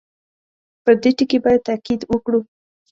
پر 0.83 0.93
دې 1.01 1.11
ټکي 1.17 1.37
باندې 1.43 1.63
تاءکید 1.67 2.01
وکړو. 2.11 2.39